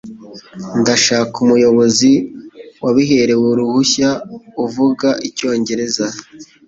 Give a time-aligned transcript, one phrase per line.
[0.81, 2.11] Ndashaka umuyobozi
[2.83, 4.09] wabiherewe uruhushya
[4.65, 6.05] uvuga icyongereza.